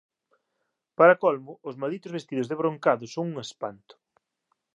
[0.97, 3.93] Para colmo, os malditos vestidos de brocado son un espanto.